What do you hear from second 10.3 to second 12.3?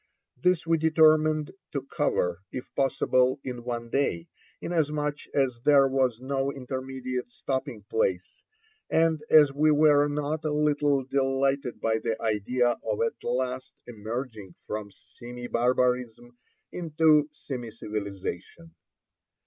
a little delighted by the